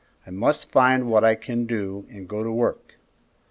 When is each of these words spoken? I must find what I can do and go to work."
I 0.25 0.31
must 0.31 0.71
find 0.71 1.11
what 1.11 1.23
I 1.23 1.35
can 1.35 1.67
do 1.67 2.07
and 2.09 2.27
go 2.27 2.41
to 2.43 2.51
work." 2.51 2.95